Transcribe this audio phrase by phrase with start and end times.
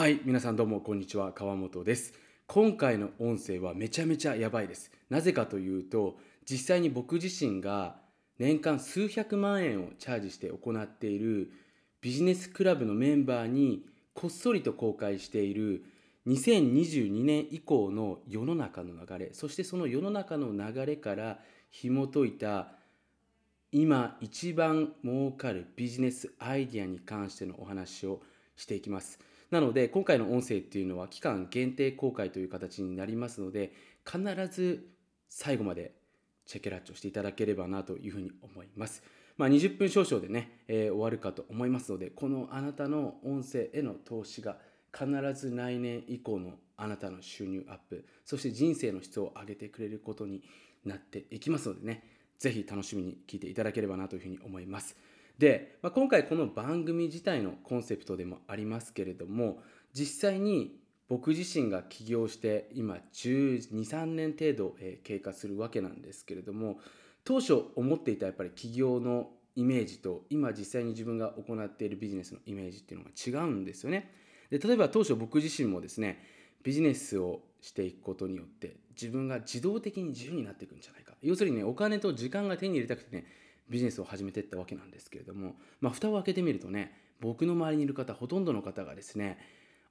[0.00, 1.30] はい皆さんどうもこんにちは。
[1.34, 2.14] 川本です。
[2.46, 4.90] 今回の音声はめちゃめちゃやばいです。
[5.10, 6.16] なぜかというと
[6.50, 7.96] 実際に僕自身が
[8.38, 11.52] 年間数百万円をチャージして行っている
[12.00, 13.84] ビジネスクラブのメンバーに
[14.14, 15.84] こっそりと公開している
[16.28, 21.40] 2022年以降の世の中の流れそしてその世の中の流れから
[21.70, 22.68] 紐解いた
[23.70, 28.22] 今一番儲かるビジネスアイディアに関してのお話を
[28.56, 29.18] していきます。
[29.50, 33.72] なので今回の音声っていうのは期間限定公開という形になりますので
[34.04, 34.88] 必ず
[35.28, 35.92] 最後まで
[36.46, 39.02] チェケラッチョしていただければなというふうに思います。
[39.36, 44.58] まあ、20分少々でね、えー、終わるかと思いますのでこのあなたの音声への投資が
[44.92, 50.42] 必ず来年以降のあなたの収入アップそして人生の質を上げてくれることに
[50.84, 52.02] なっていきますのでね
[52.38, 54.96] ぜひ楽しみに聞いていただければなというふうに思います。
[55.40, 59.62] で、まあ、今回この番組自体のコンセプトでもありますけれども
[59.94, 60.76] 実際に
[61.08, 66.78] 僕自身が起業して今123年程度経過するわけなんですけれども
[67.24, 74.12] 当初思っていたやっぱり起業のイメージと今実際に自分が行っているビジネスのイメージっていうのが違うんですよね。
[74.50, 76.22] で例えば当初僕自身もですね
[76.62, 83.24] ビジネスをしていくことによって自分が自動的に自由になっていくんじゃないか要するにねお金と時間が手に入れたくてね
[83.70, 89.38] ビジネスを始めていったわけなんですけれども、まあ、蓋を開けてみるとね僕の周りにいる方ほとんどの方がですね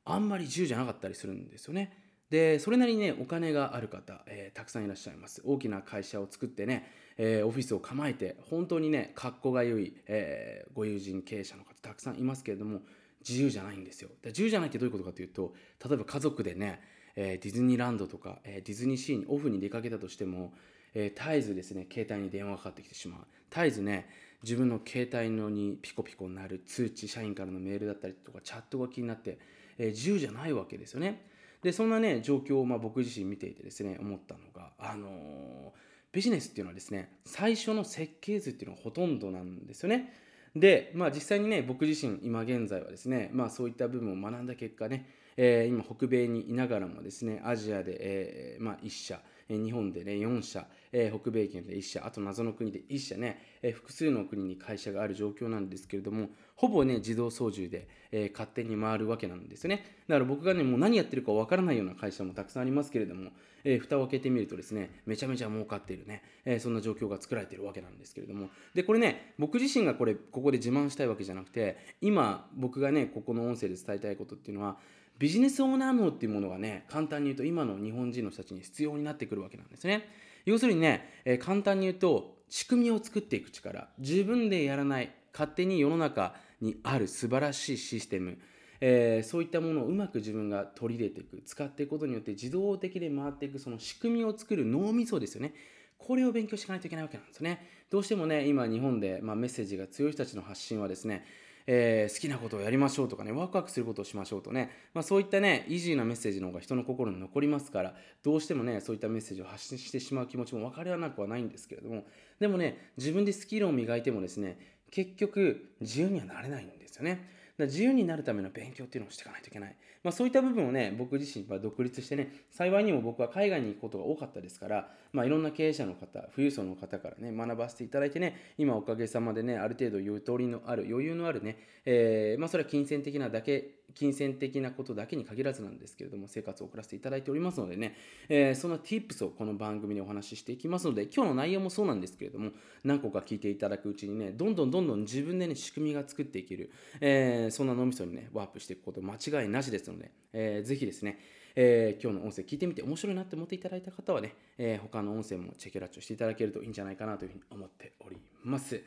[0.06, 1.94] あんまり自由じゃなかったりするんですよね。
[2.30, 5.42] でそれなりにねお金がある方、えー、たくさんいらっしゃいます。
[5.46, 12.82] 大きな会社を作ってね、えー、オフィスを構えて本当にね格好が良い、えー、ご友人経営者の方たくさんいますけれども
[13.28, 14.10] 自由じゃないんですよ。
[14.22, 15.54] で自由じゃないってどういうことかというと
[15.88, 16.82] 例えば家族でね、
[17.16, 20.54] えディズニーランドとか、えディズニーシーにオフに出かけたとしても
[20.94, 23.28] え、絶えずですね携帯に電話がかかってきてしまう。
[23.50, 24.10] 絶えずね
[24.44, 29.38] 自分の携帯のにピコピコになる通知社員からのメールだったりとかチャットが気になって、
[29.78, 31.28] えー、自由じゃないわけですよね。
[31.62, 35.72] でそんなね状況をまあ僕自身見ていてですね思ったのがあのー、
[36.14, 40.14] ビジネスっていうのはですね最初の設計図っていうのがほとんどなんですよね。
[40.56, 49.22] で、まあ、実際にね僕自身今現在はですね、まあ、そういった部分を学んだ結果ね、えー、今北米にいながらもですねアジアで、えーまあ、1社
[49.58, 60.00] 日本でね4社、え、北米圏で1社あと謎の国で1社ね、え、複数の国に会社がある状況なんですけれどもほぼね自動操縦で、え、勝手に回るわけなんですよね。
[60.08, 63.32] だから僕がねもう何やってるかわからないような会社もたくさんありますけれども、
[63.64, 68.50] えー、蓋を開けてみるとですねめちゃめちゃ儲かっているね、えー、そんな状況が作られているわけなんですけれども。
[68.74, 74.78] でこれね僕自身がこれここで自慢したいわけじゃなくて今僕がねここの音声で伝えたいことっていうのは
[75.20, 80.08] ビジネスオーナー脳っていうものがね簡単に言うと今の日本人の人たちに必要になってくるわけなんですね。
[80.46, 83.90] 要するにね、えー、簡単に言うと仕組みを作っていく力。
[84.00, 88.40] 自分でやらない勝手に世の中にある素晴らしいシステム。
[88.82, 91.44] えー、そういったものをうまく自分が取り入れていく。
[91.46, 95.54] 使っていくことによって自動的で回っていくその仕組みを作る脳みそですよね。
[95.98, 97.68] これを勉強していかないといけないわけなんですね。
[97.90, 101.26] どうしてもね今日本で、まあ、メッセージが強い人たちの発信はですね
[101.72, 107.94] えー、好きなことをやりましょうとかねワクワクすることをしましょうとね、まあ、そういったねイージーなメッセージの方が人の心に残りますから
[108.24, 112.06] どうしてもねそういったメッセージを発信してしまう気持ちも分からなくはないんですけれども
[112.40, 114.58] でもね自分でスキルを磨いてもですね
[114.90, 117.39] 結局自由にはなれないんですよね。
[117.60, 119.76] だ自由になるための勉強っていうのをしていかないといけない。
[120.04, 137.96] まあ、そういった部分をね、僕自身は独立してね、幸いにも僕は海外に行くことが多かったですから、まあ、いろんな経営者の方、富裕層の方からね、学ばせていただいてね、今おかげさまでね、ある程度ゆとりのある、余裕のあるね、えー、まあ、それは金銭的なだけ金銭的なことだけに限らずなんですけれども生活を送らせていただいておりますのでね、
[138.30, 142.52] えー、そんな tips をこの番組でお話ししていきますので今日の内容もそうなんですけれども
[142.84, 146.72] 何個か聞いていただくうちにねどんどんどんどん自分でね仕組みが作っていける、
[147.02, 151.20] えそんな脳みそにねワープしていくこと間違いなしですので、えー、ぜひですね
[151.56, 158.82] えー、今日の音声聞いてみて面白いなって思っていただいた方はね、えー、他の音声もチェケラッチョしていただけるといいんじゃないかなというふうに思っております。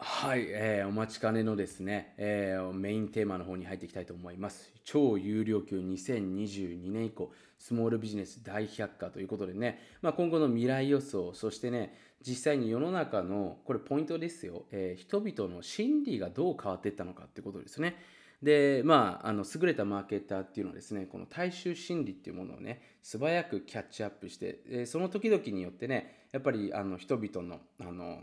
[0.00, 4.72] はい、えー、お待ちかねのですね、えー、メインテーマの方に入っていきたいと思います。
[4.84, 17.96] 超有料級2022年以降、スモールビジネス大百科ということでね、まあ、今後の未来予想、そしてね、実際に世の中の、これポイントですよ、えー、人々の心理がどう変わっていったのかっていうことですね。
[18.40, 28.20] で、まあ、あの優れたマーケターっていうのはですね、この大衆心理っていうものをね、素早くキャッチアップして、えー、その時々によってね、やっぱりあの人々の、あの、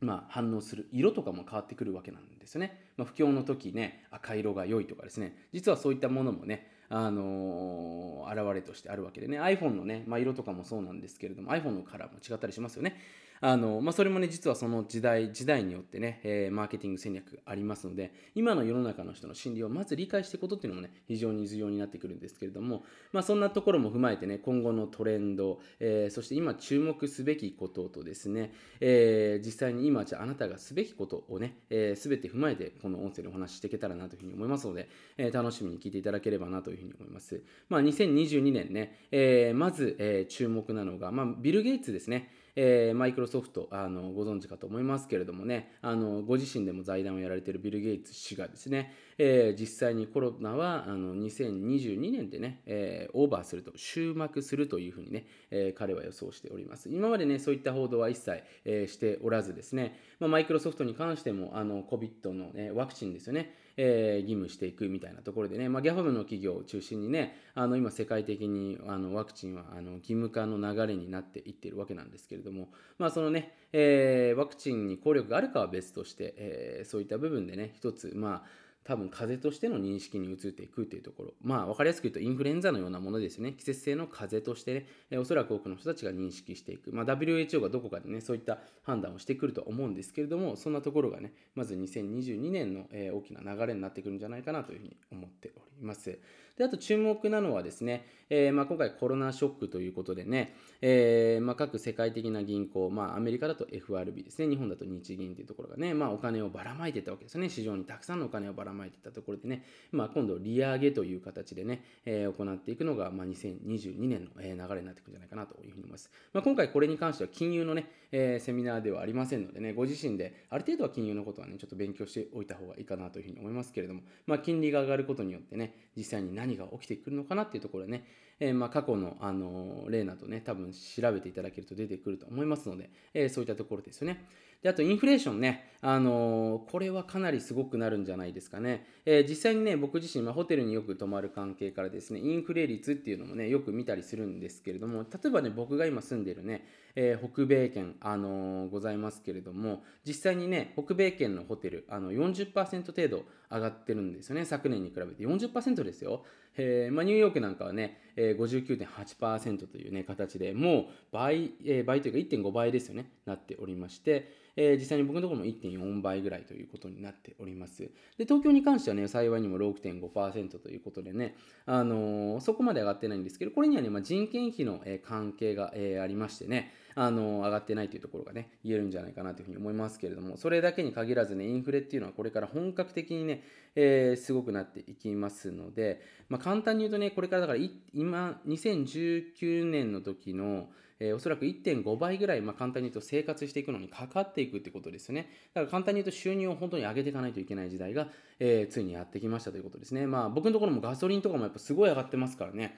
[0.00, 0.88] まあ、反応する。
[0.92, 2.92] 色とかも変わってくるわけなんですよね。
[2.96, 5.36] まあ、不況の時ね赤色が良いとかですね。
[5.52, 9.38] 実はそういったものもねあのー、現れとしてあるわけでね。
[9.40, 12.96] iPhone のね、まあ、色とかもそうなんですけれども iPhone のカラーも違ったりしますよね。
[13.42, 37.42] あの、まあ、それもね、実はその時代、時代によってね、えー、マーケティング戦略ありますので、今の世の中の人の心理をまず理解していくことっていうのもね、非常に重要になってくるんですけれども、まあ、そんなところも踏まえてね、今後のトレンド、えー、そして今注目すべきこととですね、えー、実際に今、じゃああなたがすべきことをね、す、えー、べ、て踏まえて、この音声でお話ししていけたらなというふうに思いますので、えー、楽しみに聞いていただければなというふうに思います。
[37.70, 42.28] まあ、2022年ね、えー、まず、えー、注目なのが、まあ、ビル・ゲイツですね。
[42.56, 56.88] えー、マイクロソフトあのご存知かと思いますけれどもねあのご自身でも財団をやられているビル・ゲイツ氏がですね、えー、実際にコロナはあの2022年でね、えー、オーバーすると終幕するというふうにね、え彼は予想しております。
[56.88, 72.68] 今までねそういった報道は一切、えしておらずですね、まあ、マイクロソフトに関してもあの COVID の、ね、ワクチンですよねえー、義務していくみたいなところでね、まあ、ギャファムの企業を中心にね、あの今世界的にあのワクチンはあの義務化の流れになっていっているわけなんですけれども、
[72.98, 81.34] まあ、そのね、えー、ワクチンに効力があるかは別として、えー、そういった部分でね、一つ、まあ、多分風邪としての認識に移っていくというところ。
[81.40, 83.52] まあ分かりやすく言うとインフルエンザのようなものですね。
[83.52, 96.18] 季節性の風邪としてね、えおそらく多くの人たちが認識していく、まあ、WHO がどこかでねそういった判断をしてくると思うんですけれどもそんなところがねまず2022年の、え大きな流れになってくるんじゃないかなというふうに思っております。
[96.60, 104.46] であと注目なのはですね、えー、まあ、今回コロナショックということでね、えー、まあ、各世界的な銀行、まあ、アメリカだと FRB ですね。
[104.46, 107.48] 日本だと日銀というところがね、まあ、お金をばらまいてたわけですね。
[107.48, 128.04] 市場にたくさんのお金をばらまいてたところでね、まあ、今度利上げという形でね、えー、行っていくのが、まあ、2022年の、え流れになっていくんじゃないかなというふうに思います、まあ、今回これに関しては金融のね、えセミナーではありませんのでねご自身である程度は金融のことはねちょっと勉強しておいた方がいいかなというふうに思いますけれども、まあ、金利が上がることによってね実際に何何が起きてくるのかなっていうところでね、
[128.40, 134.24] えー、ま過去の、あの例などね、多分調べていただけると出てくると思いますので、えー、そういったところですよね。
[134.62, 138.86] で、あとインフレーションね、あのこれはかなりすごくなるんじゃないですかね。
[139.06, 156.24] えー、実際にね、僕自身、ま、ホテルによく泊まる関係からですね、インフレ率っていうのもね、よく見たりするんですけれども、例えばね、僕が今住んでるね、えー、北米圏、あの、ございますけれども、実際にね、北米圏のホテル、あの40%程度上がってるんですよね、昨年に比べて40%ですよ。
[156.60, 167.82] えーまあ、ニューヨークなんかはね、えー、59.8%というね、形でもう倍、えー、倍というか1.5倍ですよね、なっておりまして、えー、実際に僕のところも1.4倍ぐらいということになっております。
[168.18, 171.34] で、東京に関してはね、幸いにも6.5%ということでね、
[171.64, 183.42] あのー、そこまで上がってないんですけど、これにはね、まあ、人件費の、えー、関係が、えー、ありましてね、あの上がってないというところがね言えるんじゃないかなというふうに思いますけれどもそれだけに限らずねインフレっていうのはこれから本格的にね、
[183.74, 187.58] えー、すごくなっていきますので、まあ、簡単に言うとねこれからだから
[187.94, 190.66] 今2019年の時の
[191.02, 195.30] えー、おそらく1.5倍ぐらい、まあ、簡単に言うと生活していくのにかかっていくってことですよね。
[195.54, 198.08] だから簡単に言うと収入を本当に上げていかないといけない時代が、
[198.38, 200.06] えー、ついにやってきましたということですね。
[200.06, 202.76] まあ僕のところもガソリンとかもやっぱすごい上がってますからね。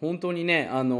[0.00, 0.96] 本当にね、あの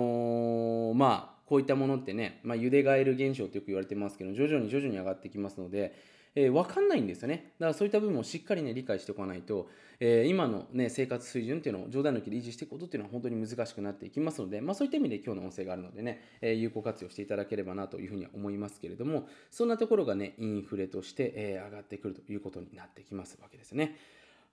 [0.91, 5.95] ー、まあこういったものってね、まあ、茹でガエル現象とよく言われてますけど徐々に徐々に上がってきますので、
[6.35, 9.69] えー、分かんないんですよねだからそういった部分をしっかりね理解しておかないと、
[10.01, 23.97] えー、今の、ね、生活水準っていうのを冗談抜きで維持していくことっていうのは本当に難しくなっていきますので、まあ、そういった意味で今日の音声があるのでね、えー、有効活用していただければなというふうには思いますけれどもそんなところがねインフレとして、え、上がってくるということになってきますわけですね。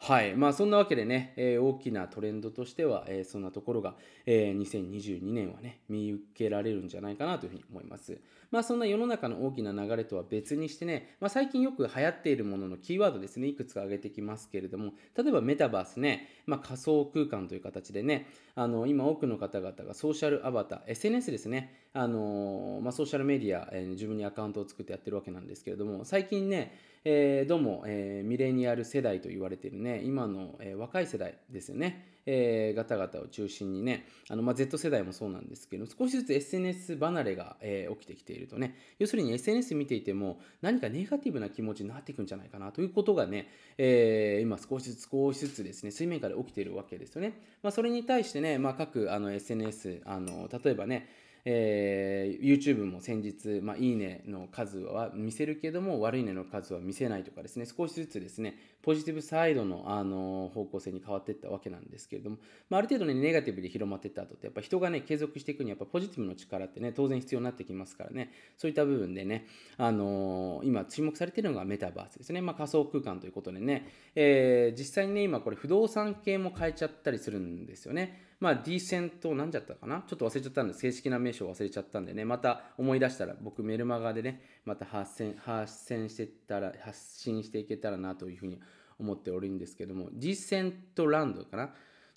[0.03, 0.35] はい。
[0.35, 3.93] まあそんなわけでね、えー、大きなトレンドとしては、えー、そんなところが、
[4.25, 8.19] えー、2022年はね、見受けられるんじゃないかなというふうに思います。
[8.51, 43.47] まあそんな世の中の大きな流れとは別にしてね、まあ最近よく流行っているもののキーワードですね、いくつか挙げてきますけれども、例えばメタバースね、まあ仮想空間という形でね、あの今多くの方々がソーシャルアバター、SNS ですね、あのまあ、ソーシャルメディア、えー、自分にアカウントを作ってやってるわけなんですけれども、最近ね、えー、どうも、えー、ミレニアル世代と言われているね、今の、えー、若い世代ですよね、えー、方々を中心にね、あのまあ、Z 世代もそうなんですけど、少しずつ SNS 離れが、えー、起きてきているとね、要するに SNS 見ていても、何かネガティブな気持ちになっていくんじゃないかなということがね、
[43.77, 47.33] えー、今少しずつ少しずつですね、水面下で起きているわけですよね。
[47.63, 51.07] まあ、それに対してね、まあ、各あの SNS、あの例えばね、
[51.45, 57.65] えー、YouTube も先日、まあ、いいねの数は見せるけども悪いねの数は見せないとかですね。
[57.65, 62.37] 少しずつですねポジティブサイドの、あの方向性に変わっていったわけなんですけれども、
[62.69, 68.31] まあ、ある程度ねネガティブで広まっていった後ってやっぱ人がね継続していくにはやっぱポジティブの力ってね当然必要になってきますからね。
[68.57, 78.30] そういった部分でね、あの今注目されているのがメタバースですね、まあ、仮想空間ということでね、えー、実際にね、今これ不動産系も変えちゃったりするんですよね。
[78.41, 80.03] まあ、ディーセント、なんじゃったかな？
[80.07, 88.59] ちょっと忘れちゃったんで、正式な名称忘れちゃったんでね、また思い出したら、僕メルマガでね、また発信発信してたら、発信していけたらなというふうに
[88.99, 91.73] 思っておるんですけども、ディーセントランドかな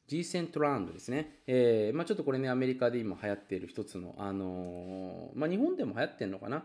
[0.06, 1.40] ？G セントランドですね。
[1.46, 6.64] えー、まあ、ちょっとこれね、アメリカで今流行っている一つの、あのー、まあ、日本でも流行ってるのかな？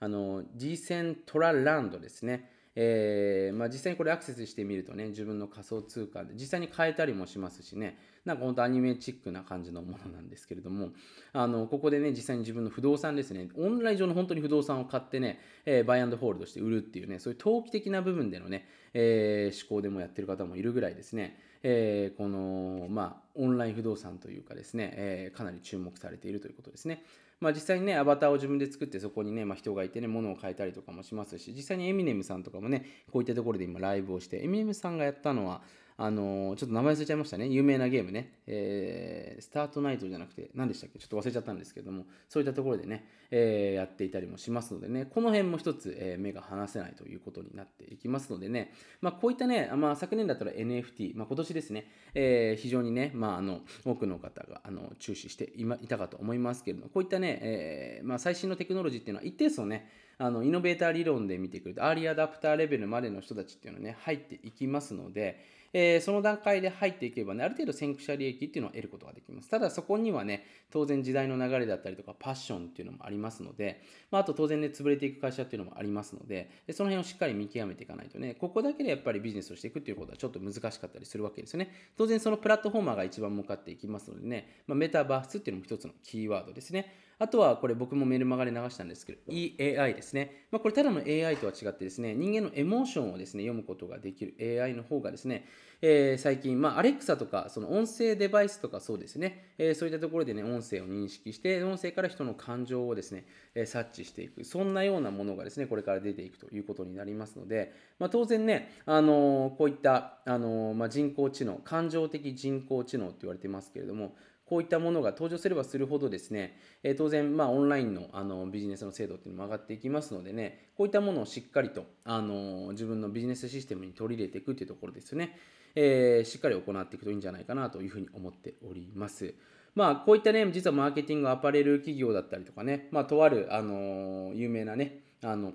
[0.00, 2.50] あの、G セントラランドですね。
[2.80, 10.90] えー、まあ、実際にこれアクセスしてみるとね、自分の仮想通貨で実際に変えたりもしますしね、なんか本当アニメチックな感じのものなんですけれども、
[11.32, 27.02] あの、ここでね、実際に自分の不動産ですね、オンライン上の本当に不動産を買ってね、えー、バイアンドホールドして売るっていうね、そういう投機的な部分でのね、えー、思考でもやってる方もいるぐらいですね、えー、この、まあ、オンライン不動産というかですね、え、かなり注目されているということですね。
[27.40, 35.62] まあ、実際にね、アバターを自分で作ってそこにね、まあ、人がいてね、物を変えたりとかもしますし、実際にエミネムさんとかもね、こういったところで今ライブをして、エミネムさんがやったのは、
[36.00, 37.48] あのー、ちょっと名前忘れちゃいましたね。
[37.48, 38.38] 有名なゲームね。
[38.46, 41.00] えー、スタートナイトじゃなくて、何でしたっけ？
[41.00, 59.90] ちょっと忘れちゃったんですけども、そういったところでね、えー、やっていたりもしますのでね、この辺も一つ、えー、目が離せないということになっていきますのでね、まあ、こういったね、まあ、昨年だったら NFT、まあ、今年ですね、え、非常にね、まあ、あの、多くの方が、あの、注視してい,、ま、いたかと思いますけれども、こういったね、え、まあ、最新のテクノロジーっていうのは一定数ね、
[60.20, 65.38] あのイノベーター理論で見てくるとアーリーアダプターレベルまでの人たちっていうのはね入っていきますので、
[65.72, 69.50] えー、その段階で入っていけばね、ある程度先駆者利益っていうのを得ることができます。
[69.50, 81.70] ただそこにはね、当然時代の流れだったりとかパッションっていうのもありますので、まあ、あと当然ね、潰れていく会社っていうのもありますので、でその辺をしっかり見極めていかないとね、ここだけでやっぱりビジネスをしていくっていうことはちょっと難しかったりするわけですよね。
[81.96, 87.07] 当然そのプラットフォーマーが一番向かっていきますのでね、まあ、メタバースっていうのも一つのキーワードですね。
[87.18, 90.46] あとはこれ僕もメルマガで流したんですけど EAI ですね。
[90.50, 95.44] まあ、これただの AI とは違ってですね、人間のエモーションをですね、読むことができる AI の方がですね、
[95.80, 114.16] えー、最近、まあ、アレクサとか、その音声デバイスとかそうですね、えー、そういったところでね、音声を認識して、音声から人の感情をですね、えー、察知していく、そんなようなものがですね、これから出ていくということになりますので、まあ、当然ね、あのこういった、あのまあ、人工知能、感情的人工知能って言われてますけれども、
[114.48, 125.36] こういったものが登場すればするほどですね、え、当然、まあ、オンラインのあのビジネスの精度っていうのも上がっていきますのでね、こういったものをしっかりとあの自分のビジネスシステムに取り入れていくっていうところですよね、
[125.74, 129.34] えー、しっかり行っていくといいんじゃないかなというふうに思っております。
[129.74, 135.52] まあ、こういったね、実はマーケティング、アパレル企業だったりとかね、まあ、とある、あの有名なね、あの、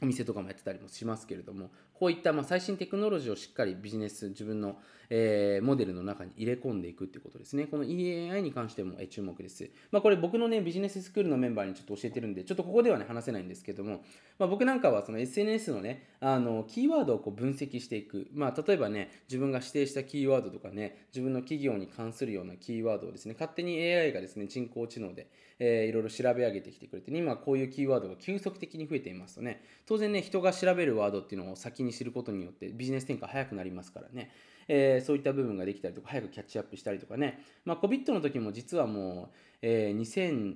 [0.00, 4.76] お店とかもやってたりもしますけれども、こういったま最新テクノロジーをしっかりビジネス、自分の、
[5.10, 7.66] え、モデルの中に入れ込んでいくっていうことですね。
[7.66, 9.68] この EAI に関しても、え注目です。
[9.90, 14.04] まあ、これ僕のね、ビジネススクールのメンバーにちょっと教えてるんで、ちょっとここではね、話せないんですけども、
[14.38, 18.28] まあ、僕なんかはその SNS のね、あの、キーワードをこう分析していく。
[18.32, 25.26] まあ、例えばね、自分が指定したキーワードとかね、自分の企業に関するようなキーワードをですね、勝手に AI がですね、人工知能で、
[25.60, 34.30] えー、いろいろ調べ上げてきてくれて、ね、今こういうキーワードが急速的に増えていますとね、当然ね、人が調べるワードっていうのを先にに知ることによってビジネス展開早くなりますからね、
[34.68, 40.54] えー、そういった部分ができたりとか、早くキャッチアップしたりとかね、まあ、COVID の時も実はもう、えー、2000、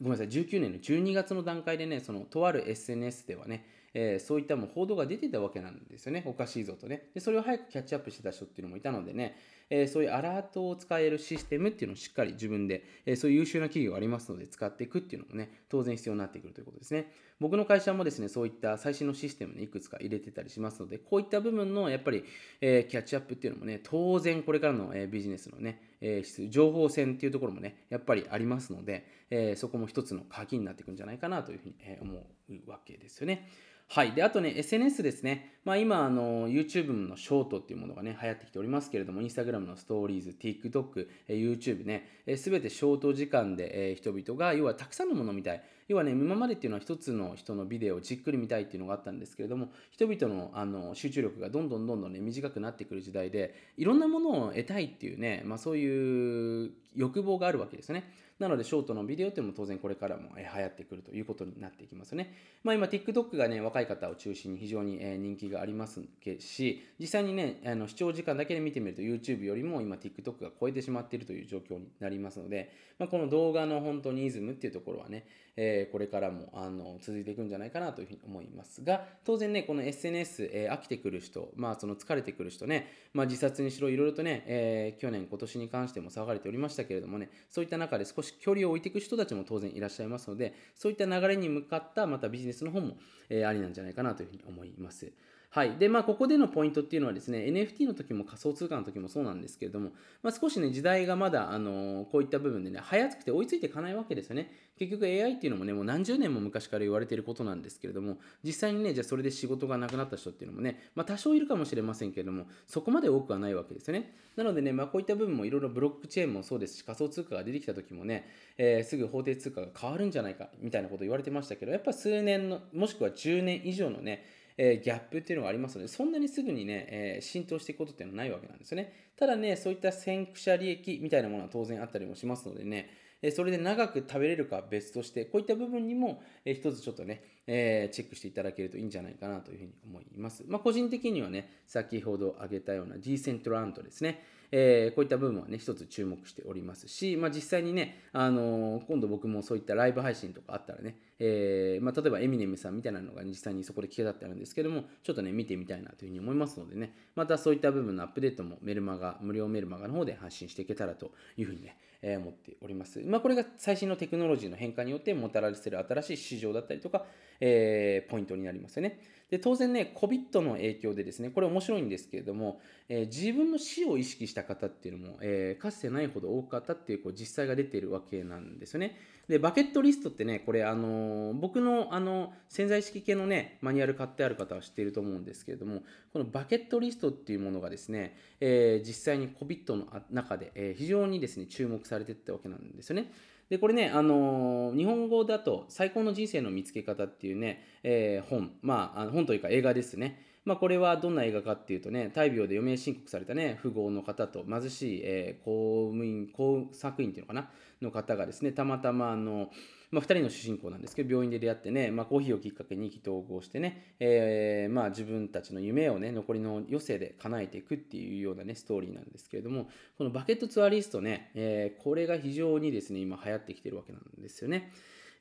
[0.00, 3.64] ごめんなさい、19年の12月の段階でね、そのとある SNS ではね、
[3.94, 6.24] えー、そういったもう報道が出てたわけなんですよね。
[6.26, 7.10] おかしいぞとね。
[7.14, 9.36] で、それを早くキャッチアップしてた人っていうのもいたのでね、
[9.70, 17.12] え、そういうアラートを使えるシステムっていうのをしっかり自分で、え、そういう優秀な企業がありますので使っていくっていうのもね、当然必要になってくるということですね。
[17.40, 22.24] 僕の会社もですね、そういった最新のシステムにいくつか入れてたりしますので、こういった部分のやっぱり、
[22.60, 32.26] え、キャッチアップっていうのもね、当然これからの、えビジネスのね、え情報戦っていうところもね、やっぱりありますので、えそこも一つの鍵になっていくんじゃないかなというふうに、思
[32.66, 33.48] うわけですよね。
[33.94, 34.10] はい。
[34.10, 35.60] で、あとね、SNS ですね。
[35.64, 45.62] まあ今、あの、YouTube のショートっていうものがね、流行ってきておりますけれども、Instagram のストーリーズ、TikTok、YouTube ね、すべてショート時間で、え、人々が、要はたくさんのものを見たい。
[45.86, 58.10] 要はね、今までっていうのは一つの人のビデオをじっくり見たいっていうのがあったんですけれども、人々のあの集中力がどんどんどんどんね、短くなってくる時代で、いろんなものを得たいっていうね、まあそういう欲望があるわけですね。
[58.38, 62.34] なので、ショートのビデオっていうのも当然これからも流行ってくるということになっていきますね。
[62.64, 66.02] まあ今、TikTok がね、若い方を中心に非常に人気があります
[66.40, 92.96] し、実際にね、あの視聴時間だけで見てみると YouTube よりも今 TikTok が超えてしまっているという状況になりますので、まあ、この動画の本当にイズムっていうところはね、えー、これからもあの続いていくんじゃないかなというふうに思いますが、当然ね、この SNS、えー、飽きてくる人、まあその疲れてくる人ね、まあ自殺にしろいろいろとね、えー、去年、今年に関しても騒がれておりましたけれどもね、そういった中で少し距離を置いていく人たちも当然いらっしゃいますので、そういった流れに向かったまたビジネスの方も、
[93.28, 95.12] え、ありなんじゃないかなというふうに思います。
[95.54, 95.76] はい。
[95.78, 104.50] で、まあ、ここでのポイントっていうのはですね、NFT の時も仮想通貨の時もそうなんですけれども、まあ、少しね、時代がまだ、あのこういった部分でね、早くて追いついていかないわけですよね。
[104.76, 114.12] 結局 AI っていうのもね、もう何十年も昔から言われていることなんですけれども、実際にね、じゃあそれで仕事がなくなった人っていうのもね、まあ、多少いるかもしれませんけれども、そこまで多くはないわけですよね。
[114.34, 124.24] なのでね、まあ、こういった部分もいろいろブロックチェーンもそうですし、仮想通貨が出てきた時もね、えー、すぐ法定通貨が変わるんじゃないかみたいなこと言われてましたけど、やっぱ数年の、もしくは10年以上のね、
[124.56, 129.10] え、ギャップっていうのがありますので、そんなにすぐにね、え、浸透していくことっていうのはないわけなんですよね。
[129.16, 132.90] ただね、そういった先駆者利益みたいなものは当然あったりもしますのでね、
[133.22, 140.44] えそれで長く食べれるかは別として、こういった部分にも、え一つちょっとね、えチェックしていただけるといいんじゃないかなというふうに思います。
[140.46, 144.22] まあ、個人的にはね、先ほど挙げたようなディーセントラントですね。
[144.50, 163.00] えー、こういった部分はね、一つ注目しておりますし、まあ、実際にね、あのー、今度僕もそういったライブ配信とかあったらね、えー、まあ、例えばエミネムさんみたいなのが、実際にそこで聞けたってあるんですけども、ちょっとね、見てみたいなというふうに思いますのでね、またそういった部分のアップデートもメルマガ、無料メルマガの方で発信していけたらというふうにね、え思っております。
[163.00, 167.06] まあ、これが最新のテクノロジーの変化によってもたらせる新しい市場だったりとか、
[167.40, 169.00] えポイントになりますよね。
[169.30, 178.96] で当然ね、COVID の影響でですね、これ面白いんですけれども、えー、自分の死を意識した方っていうのも、えー、かつてないほど多かったっていうこう実際が出ているわけなんですよね。
[179.26, 193.10] で、バケットリストってね、これ、あのー、僕のあの潜在意識系のね、マニュアル買ってある方は知っていると思うんですけれども、このバケットリストっていうものがですね、え実際に COVID の中で、え非常にですね、注目されてったわけなんですよね。
[193.50, 200.20] で、これね、あのー、日本語だと、最高の人生の見つけ方っていうね、えー、本、まあ、本というか映画ですね。
[200.44, 209.50] まあ、これはどんな映画かっていうとね、大病で余命申告されたね、富豪の方と貧しい、えー、公務員、工作員っていうのかな、の方がですね、たまたま、あの、
[209.94, 224.72] まあ、2人の主人公なんですけど、病院で出会ってね、まあ、コーヒーをきっかけに意気投合してね、えー、まあ、自分たちの夢をね、残りの余生で叶えていくっていうようなね、ストーリーなんですけれども、このバケットツアリストね、えー、これが非常にですね、今流行ってきてるわけなんですよね。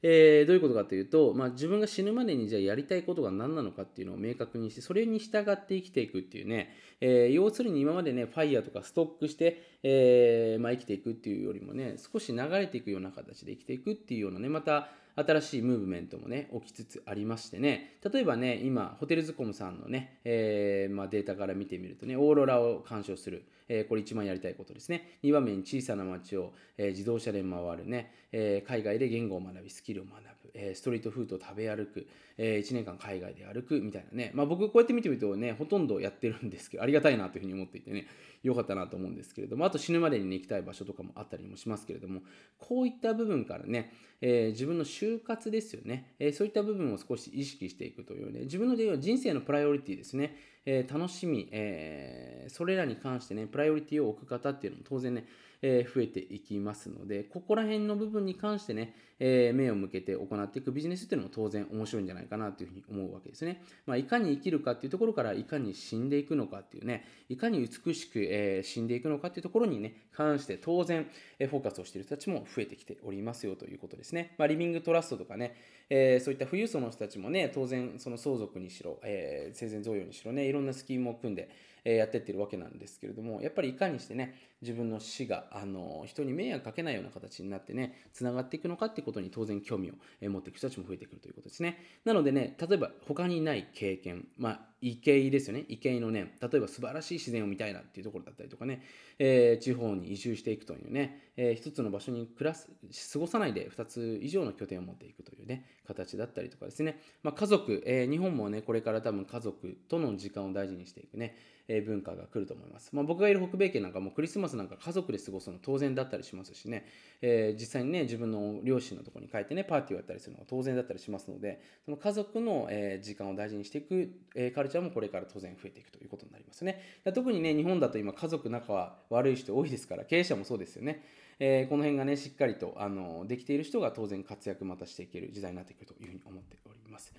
[0.06, 25.20] えー、どういうことかというと、まあ、自分が死ぬまでにじゃあやりたいことが何なのかっていうのを明確にして、それに従って生きていくっていうね、えー、要するに今までね、ファイヤーとかストックして、えー、まあ、生きていくっていうよりもね、少し流れていくような形で生きていくっていうようなね、また、新しいムーブメントもね、起きつつありましてね、例えばね、今、ホテルズコムさんのね、えー、まあ、データから見てみるとね、オーロラを鑑賞する、えー、これ一番やりたいことですね。
[25.24, 38.08] 2番目に小さな街を、えー、自動車で回るね、え海外で言語を学び、スキルを学ぶ、えストリートフードを食べ歩く、え1年間海外で歩くみたいなね、まあ、僕こうやって見てみるとね、ほとんどやってるんですけど、ありがたいなというふうに思っていてね、
[38.44, 42.22] 良かったなと思うんですけれども、あと死ぬまでに、ね、行きたい場所とかもあったりもしますけれども、
[42.60, 55.26] こういった部分からね、え、自分の就活ですよね、え、そういった部分を少し意識していくというね、自分の人生のプライオリティですね、えー、楽しみ、えそれらに関してね、プライオリティを置く方っていうのも当然ね、
[55.62, 63.62] え増えていきますので、ここら辺の部分に関してね、え目を向けて行っていくビジネスっていうのも当然面白いんじゃないかなというふうに思うわけですね。
[63.86, 71.08] まあ、いかに生きるかっていうところから、いかに死んでいくのかっていうね、いかに美しく、え死んでいくのかっていうところにね、関して当然、
[71.40, 74.36] えフォーカスをしている人たちも増えてきておりますよということですね。
[74.38, 75.56] まあ、リビングトラストとかね、
[75.96, 81.50] えそういった富裕層の人たちもね、当然その相続にしろ、え生前贈与にしろね、いろんなスキームを組んで、
[81.86, 91.78] えやってってるわけなんですけれども、やっぱりいかにしてね、自分の死が、あの、人に迷惑かけないような形になってね、つながっていくのかってことに当然興味を持っていく人たちも増えてくるということですね。
[92.06, 95.66] なのでね、例えば他にない経験、まあ、異形ですよね。
[95.70, 98.82] 異形のね、例えば素晴らしい自然を見たいなっていうところだったりとかね、
[99.18, 102.70] えー、地方に移住していくというね、えー、一つの場所に暮らす、
[103.14, 112.90] 過ごさないで2つ以上の拠点を持っていくというね、形だったりとかですね、まあ、家族、えー、日本もね、これから多分家族との時間を大事にしていくね、え文化が来ると思います。
[112.94, 116.86] まあ、僕がいる北米圏なんかもクリスマスなんか家族で過ごすの当然だったりしますしね、
[117.22, 126.82] えー、実際にね、自分の両親のところに帰ってね、パーティーをやったりするのが当然だったりしますので、その家族の、え時間を大事にしていく、えカルチャーもこれから当然増えていくということになりますね。
[127.14, 131.04] 特にね、日本だと今家族仲は悪い人多いですから、経営者もそうですよね。
[131.40, 137.14] えー、この辺がね、しっかりとあのできている人が当然活躍またしていける時代になってくるというふうに思っております。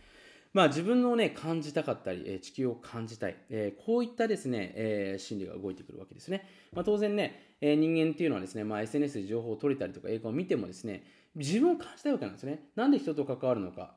[0.55, 6.49] まあ、自分のね、感じたかったり、え地球を感じたい、えこういったですね、え心理が動いてくるわけですね。
[6.73, 11.03] まあ、当然ね、え人間っていうのはですね、まあ、SNS で情報を取れたりとか映画を見てもですね、
[11.35, 12.69] 自分を感じたいわけなんですね。
[12.77, 13.97] なんで人と関わるのか、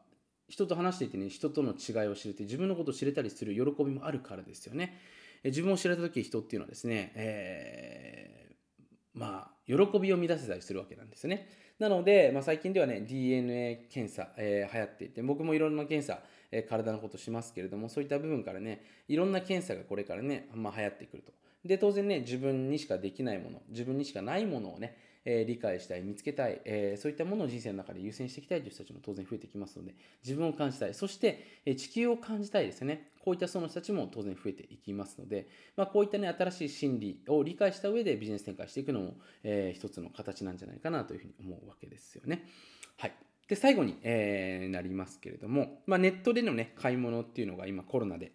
[0.49, 4.97] 人と話していてね、人との違いを知れて、自分のことを知れたりする喜びもあるからですよね。
[5.43, 8.46] 自分を知られた時、人っていうのはですね、えー
[9.17, 11.49] まあ、喜びを乱せたりするわけなんですね。
[11.79, 21.33] なので、まあ、最近ではね、DNA 検査、えー、流行っていて、僕もいろんな検査、えー、体のことしますけれども、そういった部分からね、いろんな検査がこれからね、まあ、流行ってくると。
[21.65, 24.95] で、当然ね、自分にしかできないもの、自分にしかないものをね、
[25.29, 33.11] えー、理解したい、見つけたい、え、そういったものを人生の中で優先していきたいという人たちも当然増えてきますので、自分を感じたい、そして、え、地球を感じたいですよね。
[33.19, 42.45] こういったその人たちも当然増えていきますので、まあ、こういったね、新しい心理を理解した上でビジネス展開していくのも、えー、一つの形なんじゃないかなというふうに思うわけですよね。
[42.95, 43.13] はい。
[43.49, 48.31] で、最後に、えー、なりますけれども、まあ、ネットでのね、買い物っていうのが今コロナで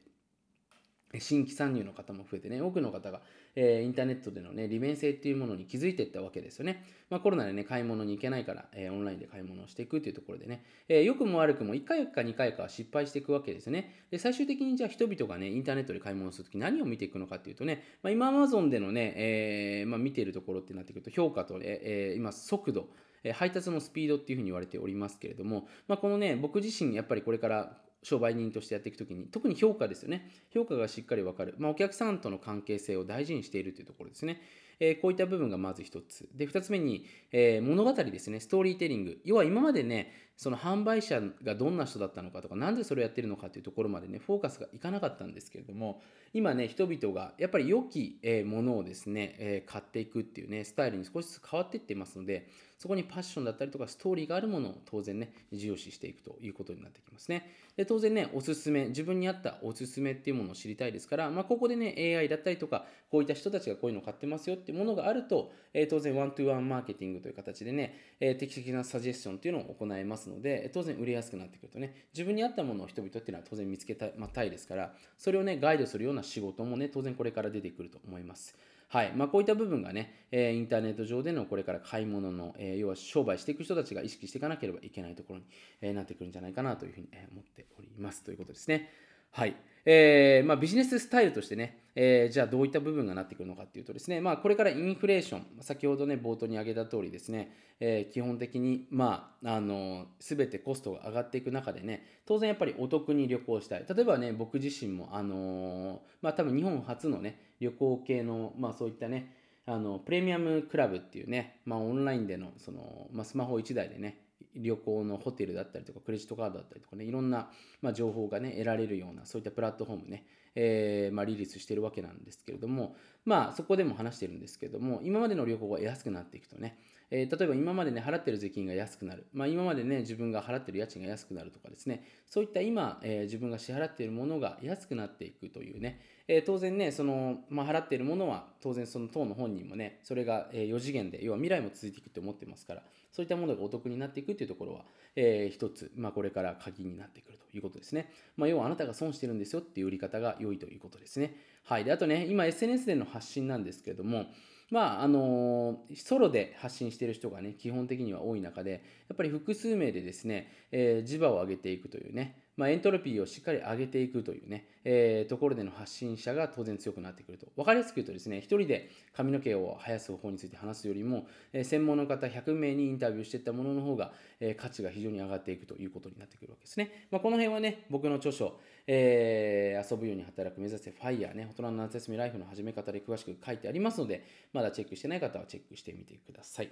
[1.20, 3.22] 新規参入の方も増えてね、多くの方が、
[3.54, 6.84] えー、インターネットでのね、利便性っていうものに気づいていったわけですよね。
[7.10, 14.06] まあ、コロナでね、買い物に行けないから、えー、オンラインで買い物をしていくっていうところでね、えー、良くも悪くも1回か2回か失敗していくわけですね。
[14.10, 22.88] で、最終的にじゃあ人々がね、インターネットで買い物するとき何を見ていくのかっていうとね、まあ、今 Amazon でのね、えーまあ、見ているところってなってくると、評価と、えー、今、速度、
[23.34, 30.30] 配達のスピードっていうふうに言われておりますけれども、まあ、このね、僕自身やっぱりこれから商売人としてやっていくときに、特に評価ですよね。
[30.52, 31.54] 評価がしっかりわかる。
[31.58, 34.40] まあ、お客さんとの関係性を大事にしているというところですね。
[34.80, 36.28] えー、こういった部分がまず一つ。
[36.34, 38.40] で、二つ目に、えー、物語ですね。
[38.40, 39.20] ストーリーテリング。
[39.24, 40.12] 要は今までね、
[40.42, 46.02] その販売者がどんな人だったのかとか、なんでそれをやってるのかというところまでね、フォーカスがいかなかったんですけれども、
[46.34, 52.48] 今ね、人々がやっぱり良きものをですね、え、買っていくっていうね、スタイルに少しずつ変わっていってますので、
[52.82, 57.48] そこにパッションだったりとかストーリーがあるものを当然ね、重視していくということになってきますね。
[57.76, 78.56] で当然ね、おすすめ、自分に合ったおすすめっていうものを知りたいですから、まあ、ここでね、AI だったりとか、こういった人たちがこういうのを買ってますよっていうものがあると、え、当然ワントゥワンマーケティングという形でね、え、適切なサジェスションっていうのを行えますので、ので当然売れやすくなってくるとね、自分に合ったものを人々っていうのは当然見つけた,、またいですから、それをね、ガイドするような仕事もね、当然これから出てくると思います。
[78.88, 85.46] はいまあ、こういった部分がね、えー、インターネット上でのこれから買い物の、えー、要は商売していく人たちが意識していかなければいけないところに、
[85.80, 88.90] えー、なってくるんじゃないかなというふうに思っておりますということですね。
[89.30, 89.56] はい。
[89.84, 103.84] えーまあ、ビジネススタイルとしてね、えー、じゃあどういった部分がなってくるのかっていうとですね、まあ、これからインフレーション、先ほどね、冒頭に挙げた通りですね、えー、基本的に、まあ、あの、すべてコストが上がっていく中でね、当然やっぱりお得に旅行したい。
[103.88, 114.18] 例えばね、僕自身も、あのー、まあ、多分日本初のね、旅行系の、まあ、そういったね、あのプレミアムクラブっていうね、まあ、オンラインでのその、まあ、スマホ1台でね
[114.54, 117.50] 旅行のホテルだったりとかクレジットカードだったりとかねいろんな、
[117.80, 120.24] ま、情報がね得られるようなそういったプラットフォームね、
[120.54, 126.78] えーま、リリースしてるわけなんですけれどもまあそこでも話してるんですけれども今までの旅行が安くなっていくとね
[127.14, 129.26] えー、例えば今までね、払ってる税金が安くなる。
[129.34, 148.10] まあ、今までね、自分が払ってる家賃が安くなるとかですね、そういった今、えー、自分が支払っているものが安くなっていくというね、え、当然ね、その、まあ、払っているものは、当然その当の本人もね、それが4次元で、要は未来も続いていくって思ってますから、そういったものがお得になっていくというところは、えー、一つ、まあ、これから鍵になってくるということですね。
[148.36, 151.36] まあ、要はあなたが損してるんですよっていう売り方が良いということですね。
[151.64, 151.84] はい。
[151.84, 154.26] で、あとね、今 SNS での発信なんですけれども、
[154.72, 158.78] まああのソロで発信している人がね基本的には多い中でや
[159.12, 167.46] っぱり複数名でですね、えー、磁場を上げていくというねまあ、エントロピーをしっかり上げていくというね、えー、ところでの発信者が当然強くなってくると。
[167.56, 177.06] 分かりやすく言うとですね、一人で髪の毛を生やす方法について話すよりも、えー、専門の方100名にインタビューしていったものの方が、えー、価値が非常に上がっていくということになってくるわけですね。
[177.10, 186.70] まあ、この辺はね、僕の著書、え、遊ぶように働く目指せファイヤーね、大人の夏休みライフの始め方で詳しく書いてありますので、まだチェックしてない方はチェックしてみてください。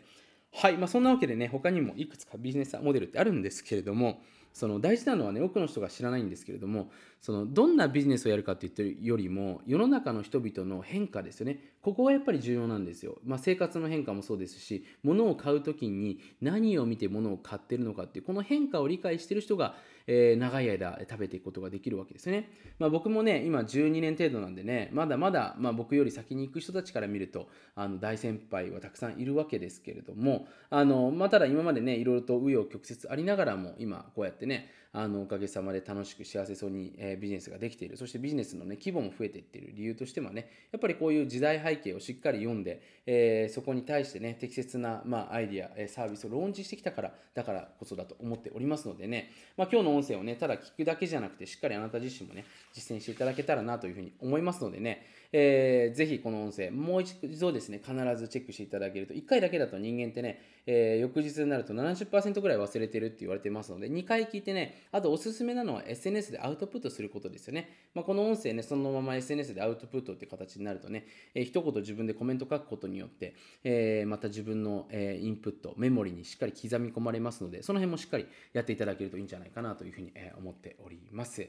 [0.52, 4.20] はい、まあ、そんなわけでね、他にもいくつかビジネスモデルってあるんですけれども、
[4.52, 11.58] その大事なのはね多くの人が知らないんですけれどもそのどんなビジネスをやるかって言ってるよりも世の中の人々の変化ですよね。
[11.82, 19.76] ここがやっぱり重要なんですよ、まあ、生活の変化もそうですし物を買う時に何を見て物を買ってるのかっていうこの変化を理解してる人が、
[20.12, 37.96] えー、長い間食べていくことができるわけですね、まあ、僕もね今12年程度なんでねまだまだ、まあ、僕より先に行く人たちから見るとあの大先輩はたくさんいるわけですけれどもあの、まあ、ただ今までねいろいろと紆余曲折ありながらも今こうやってねあのおかげさまで楽しく幸せそうに、えー、ビジネスができている。
[37.96, 55.19] そしてビジネスの、ね、規模も増えていっている理由としてはねやっぱりこういう時代背景をしっかり読んで、えー、そこに対してね適切な、まあ、アイディアえサービスをローンチしてきたからだからこそだと思っておりますのでね、まあ、今日の音声をねただ聞くだけじゃなくてしっかりあなた自身もね実践していただけたらなというふうに思いますのでね。
[55.32, 67.70] えー、ぜひこの音声、もう一度ですね、必ずチェックしていただけると、1回だけだと人間ってね、えー、翌日になると70%ぐらい忘れてるって言われてますので、2回聞いてね、あとおすすめなのは SNS でアウトプットすることですよね。
[67.94, 81.48] まあ、この音声ね、そのまま SNS でアウトプットって形になるとね、えー、一言自分でコメント書くことによって、えー、また自分の、えー、インプット、メモリにしっかり刻み込まれますので、その辺もしっかりやっていただけるといいんじゃないかなというふうに、えー、思っております。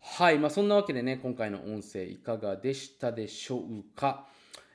[0.00, 3.60] はい、まあ、そんなわけでね、今回の音声いかがでしたでしょう
[3.94, 4.26] か？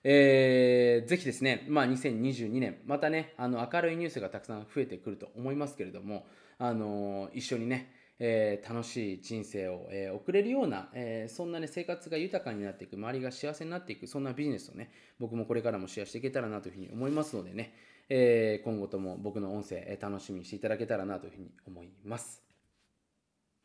[0.04, 6.26] えー、ぜひですね、まあ、2022年、またね、あの明るいニュースがたくさん増えてくると思いますけれども、
[6.58, 17.74] あのー、一緒にね、えー、楽しい人生を、えー、送れるような、えー、そんなね、生活が豊かになっていく、周りが幸せになっていく、そんなビジネスをね、僕もこれからもシェアしていけたらなというふうに思いますのでね、
[18.10, 22.51] え今後とも僕の音声、え楽しみにしていただけたらなというふうに思います。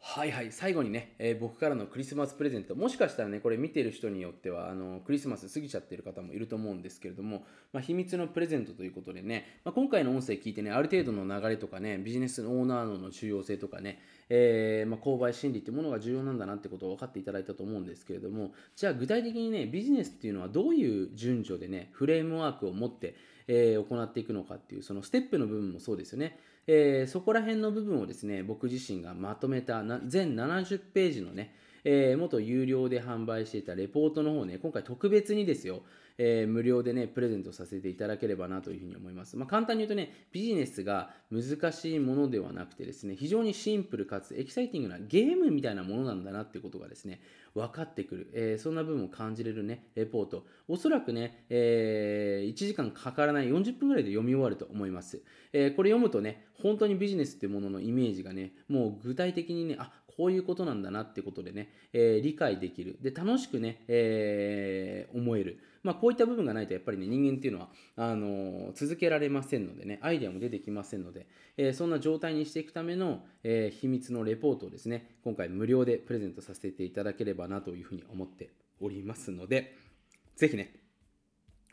[0.08, 0.52] はいはい。
[0.52, 2.76] 最後にね、えー、僕からのクリスマスプレゼント。
[2.76, 23.16] もしかしたらねこれ見てる人によってはあのクリスマス過ぎちゃってる方もいると思うんですけれども、まあ、秘密のプレゼントということでね、まあ、今回の音声聞いてねある程度の流れとかねビジネスオーナーの重要性とかね、えー、まあ、購買心理ってものが重要なんだなってことを分かっていただいたと思うんですけれどもじゃあ具体的にねビジネスっていうのはどういう順序でねフレームワークを持って、
[23.48, 26.38] えー、行っていくのかっていうそのステップの部分もそうですよね。
[26.66, 35.82] えー、そこら辺の部分をですね、僕自身がまとめた全70ページのね、えー、元有料で販売していたレポートの方ね、今回特別にですよ、
[36.18, 39.36] えー、無料でね、プレゼントさせていただければなというふうに思います。
[39.36, 47.20] まあ、簡単に言うとね、ビジネスが難しいものではなくてですね、非常にシンプルかつエキサイティングなゲームみたいなものなんだなっていうことがですね、
[47.54, 50.46] 分かってくる、えー、そんな部分を感じれるね、レポート。
[50.68, 55.22] おそらくね、えー、1時間かからない40分ぐらいで読み終わると思います。
[55.52, 62.98] えこれ読むとね、本当にビジネスってもののイメージがね、もう具体的にね、あ、こういうことなんだなってことでね、えー、理解できる。
[63.02, 65.60] で、楽しくね、えー、思える。
[65.82, 71.26] まあ、こういった部分がないと、やっぱりね、人間っていうのは、あのー、続けられませんのでね、アイデアも出てきませんので、
[71.58, 78.50] えそんな状態にしていくための、え秘密のレポートをですね、今回無料でプレゼントさせていただければなというふうに思って
[78.80, 79.74] おりますので、
[80.36, 80.74] ぜひね、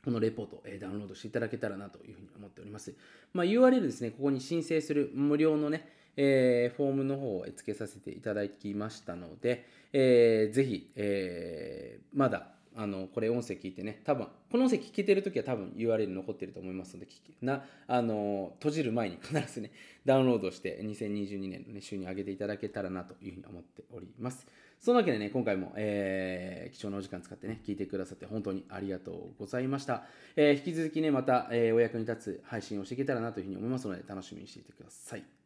[0.03, 2.93] このレポートをダウンロードしていただけたらなというふうに思っております。
[3.33, 17.07] まあ、URL ですね、ここに申請する無料のね、えー、フォームの方を付けさせていただきましたので、えー、ぜひ、えー、まだあのこれ音声聞いてね多分この音声聞けてる時は多分 URL 残ってると思いますので
[17.41, 19.71] なあの閉じる前に必ずね
[20.05, 24.47] ダウンロードして2022年の、ね、収入上げていただけたらなというふうに思っております。
[24.79, 30.03] そのわけでね今回も、えー、貴重なお時間使ってね聞いてくださって本当にありがとうございました、
[30.35, 35.42] えー、引き続きねまた、えー、お役に立つ配信をしていけたらなというふうに思いますので楽しみにしていてください。